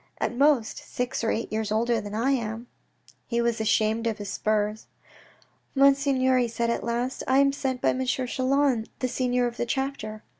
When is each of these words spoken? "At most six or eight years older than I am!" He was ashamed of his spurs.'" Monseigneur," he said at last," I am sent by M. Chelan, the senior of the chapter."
"At 0.19 0.35
most 0.35 0.79
six 0.79 1.23
or 1.23 1.29
eight 1.29 1.53
years 1.53 1.71
older 1.71 2.01
than 2.01 2.15
I 2.15 2.31
am!" 2.31 2.65
He 3.27 3.39
was 3.39 3.61
ashamed 3.61 4.07
of 4.07 4.17
his 4.17 4.29
spurs.'" 4.31 4.87
Monseigneur," 5.75 6.39
he 6.39 6.47
said 6.47 6.71
at 6.71 6.83
last," 6.83 7.21
I 7.27 7.37
am 7.37 7.51
sent 7.51 7.81
by 7.81 7.89
M. 7.89 8.03
Chelan, 8.07 8.87
the 8.97 9.07
senior 9.07 9.45
of 9.45 9.57
the 9.57 9.65
chapter." 9.67 10.23